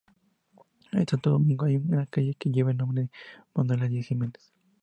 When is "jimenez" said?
4.07-4.51